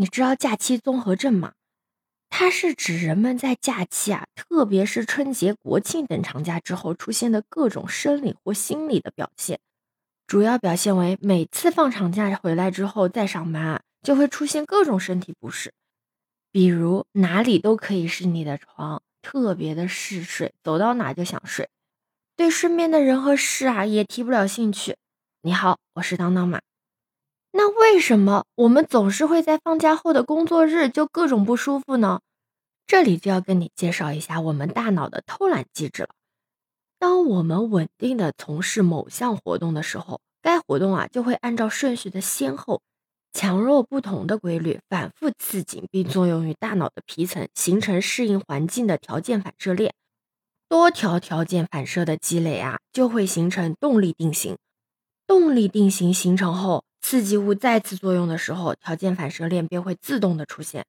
[0.00, 1.52] 你知道假期综合症吗？
[2.30, 9.60] 它是指人们在假期啊，特别是春节、国庆等长假之后出现的各种生理或心理的表现。
[10.26, 15.74] 主要表现为每次放长假回来之后再上班啊，就会出现各种身体不适，
[16.50, 21.68] 比如哪里都可以是你的床，特别的嗜睡，走到哪就想睡，
[22.34, 24.96] 对身边的人和事啊也提不了兴趣。
[25.42, 26.58] 你好，我是当当妈。
[27.52, 32.20] 那为什么我们总是会在放假后的工作日就各种不舒服呢？
[32.86, 36.10] 这里就要跟你介绍一下我们大脑的偷懒机制了。
[36.98, 42.82] 当我们稳定的从事某项活动的时候，该活动啊就会按照顺序的先后、
[43.32, 49.94] 强弱不同的规律反复刺激，并作用于大脑的皮层，形成适应环境的条件反射链。
[50.68, 54.56] 多条条件反射的积累啊，就会形成动力定型。
[55.26, 60.86] 动力定型形成后，刺激物再次作用的时候，条件反射链便会自动的出现。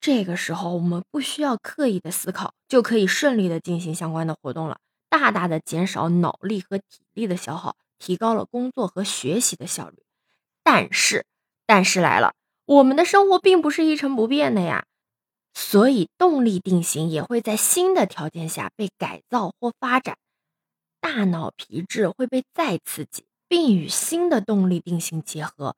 [0.00, 9.96] 这个时候，我们不需要刻意的思考，就可以顺利的进行相关的活动了，大大的减少脑力和体力的消耗，提高了工作和学习的效率。
[10.62, 11.26] 但是，
[11.66, 14.86] 但是来了，我们的生活并不是一成不变的呀，
[15.54, 20.16] 所以动力定型也会在新的条件下被改造或发展，
[21.00, 23.24] 大脑皮质会被再刺激。
[23.50, 25.74] 并与新的动力定型结合，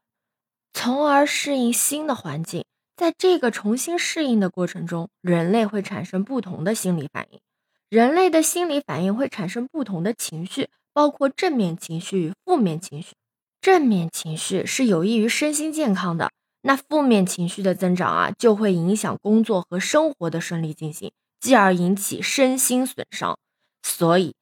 [0.75, 2.67] 从而适应新的环境。
[2.95, 7.41] 在这个重新适应的过程中，人类会产生不同的心理反应。
[7.89, 13.15] 人类的心理反应会产生不同的情绪，包括正面情绪与负面情绪。
[13.63, 23.39] 正面情绪是有益于身心健康的，那负面情绪的增长啊，就会影响工作和生活的顺利进行，继而引起身心损伤。
[23.83, 24.35] 所以，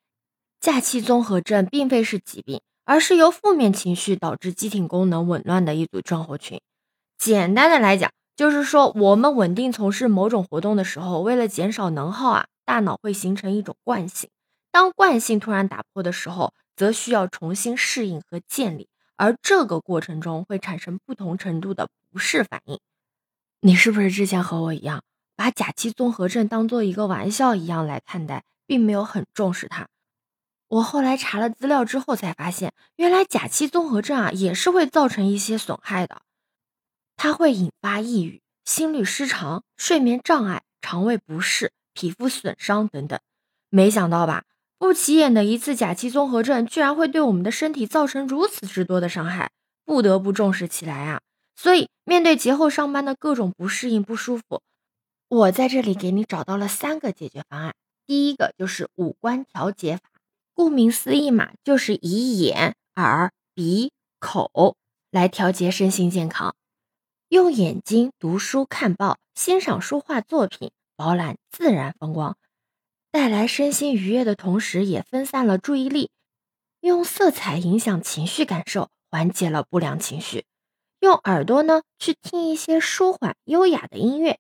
[0.61, 2.61] 假期综合症并非是疾病。
[2.84, 6.61] 而是由负面情绪导致机体功能紊乱的一组症候群。
[7.19, 14.31] 简单的来讲，就是说我们稳定从事某种活动的时候，为了减少能耗啊，大脑会形成一种惯性。
[14.72, 22.78] 当惯性突然打破的时候，则需要重新适应和建立，而这个过程中会产生不同程度的不适反应。
[23.60, 25.03] 你是不是之前和我一样，
[25.37, 29.88] 把假期综合症当做一个玩笑一样来看待，并没有很重视它？
[30.70, 36.22] 我后来查了资料之后才发现，原来假期综合症啊也是会造成一些损害的，
[37.16, 43.19] 它会引发抑郁、心律失常、睡眠障碍、肠胃不适、皮肤损伤等等。
[43.69, 44.44] 没想到吧，
[44.78, 49.50] 不起眼的一次假期综合症，居然会对我们的身体造成如此之多的伤害，
[49.84, 51.20] 不得不重视起来啊！
[51.56, 54.62] 所以，面对节后上班的各种不适应、不舒服，
[55.26, 57.75] 我在这里给你找到了三个解决方案。
[58.06, 60.03] 第一个就是五官调节法。
[60.60, 64.76] 顾名思义嘛，就是以眼、耳、鼻、口
[65.10, 66.54] 来调节身心健康。
[67.31, 72.37] 用眼睛读书、看报、欣赏书画作品，饱览自然风光，
[73.10, 76.10] 带来身心愉悦的同时，也分散了注意力。
[76.81, 80.44] 用色彩影响情绪感受，缓解了不良情绪。
[81.00, 84.38] 用耳朵呢，去听一些舒缓优雅的音乐。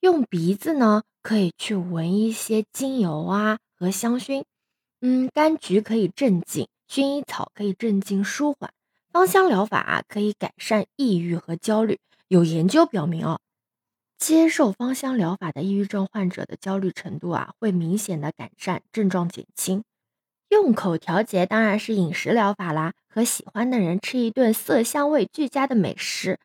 [0.00, 4.44] 用鼻子呢，可以去闻一些精油啊和香薰。
[5.04, 8.70] 嗯，柑橘可以镇静，薰衣草可以镇静舒缓，
[9.12, 11.98] 芳香疗法啊可以改善抑郁和焦虑。
[12.28, 13.40] 有研究表明哦，
[14.16, 19.82] 接受芳香疗法的抑郁症患者的焦虑程度啊会明显的改善，症状减轻。
[20.50, 26.38] 用口调节当然是饮食疗法啦，和喜欢的人吃一顿色香味俱佳的美食。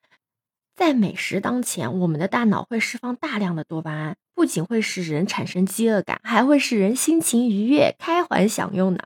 [0.78, 9.00] 在美食当前，我们的大脑会释放大量的多巴胺，不仅会使人产生饥饿感，还会使人心情愉悦、开怀享用呢。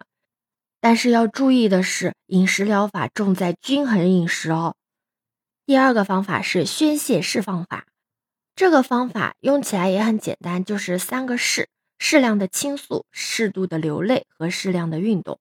[0.81, 4.75] 但是要注意的是，饮食疗法重在均衡饮食哦。
[5.65, 7.85] 第二个方法是宣泄释放法，
[8.53, 15.39] 这个方法用起来也很简单，就是三个适：适量的倾诉、适度的流泪和适量的运动。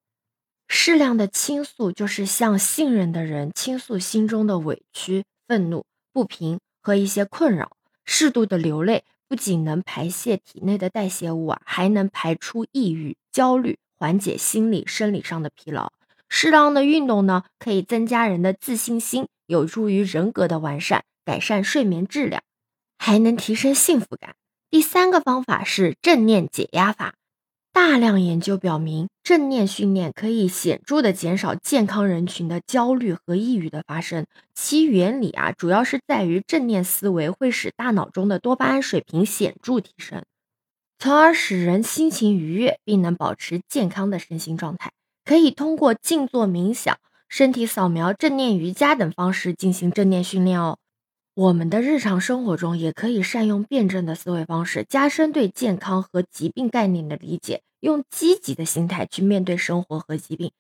[0.69, 5.85] 适量的倾诉就是向信任的人倾诉心中的委屈、愤怒。
[6.13, 15.93] 不平和一些困扰，适度的流泪不仅能排泄体内的代谢物啊，还能排出抑郁、焦虑，缓解心理、生理上的疲劳。
[16.29, 22.43] 适当的运动呢，可以增加人的自信心，有助于人格的完善，改善睡眠质量，
[22.99, 24.35] 还能提升幸福感。
[24.71, 27.15] 第三个方法是正念解压法。
[27.73, 34.27] 大量研究表明，正念训练可以显著的减少健康人群的焦虑和抑郁的发生。
[34.55, 40.25] 其原理啊，主要是在于正念思维会使大脑中的多巴胺水平显著提升，
[40.99, 44.91] 从而使人心情愉悦，并能保持健康的身心状态。
[45.25, 50.79] 可以通过静坐冥想、身体扫描、正念瑜伽等方式进行正念训练哦。
[51.35, 60.51] 我们的日常生活中也可以善用辩证的思维方式，加深对健康和疾病概念的理解，用积极的心态去面对生活和疾病，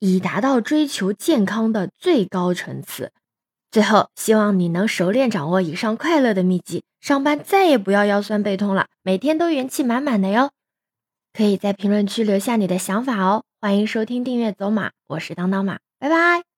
[0.00, 3.12] 以达到追求健康的最高层次。
[3.70, 10.50] 最后，希望你能熟练掌握以上快乐的秘籍，上班再也不要腰酸背痛了，每天都元气满满的哟。
[11.32, 13.44] 可以在评论区留下你的想法哦。
[13.60, 16.53] 欢迎收听、订阅走马，我是当当马，拜拜。